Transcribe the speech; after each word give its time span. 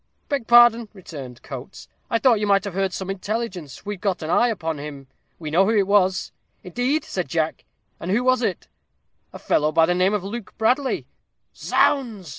"Beg 0.29 0.47
pardon," 0.47 0.89
returned 0.93 1.43
Coates; 1.43 1.87
"I 2.09 2.17
thought 2.17 2.39
you 2.39 2.47
might 2.47 2.63
have 2.63 2.73
heard 2.73 2.91
some 2.91 3.11
intelligence. 3.11 3.85
We've 3.85 4.01
got 4.01 4.23
an 4.23 4.31
eye 4.31 4.47
upon 4.47 4.79
him. 4.79 5.05
We 5.37 5.51
know 5.51 5.65
who 5.65 5.77
it 5.77 5.85
was." 5.85 6.31
"Indeed!" 6.63 7.03
exclaimed 7.03 7.29
Jack; 7.29 7.65
"and 7.99 8.09
who 8.09 8.23
was 8.23 8.41
it?" 8.41 8.67
"A 9.31 9.37
fellow 9.37 9.67
known 9.67 9.75
by 9.75 9.85
the 9.85 9.93
name 9.93 10.15
of 10.15 10.23
Luke 10.23 10.57
Bradley." 10.57 11.05
"Zounds!" 11.55 12.29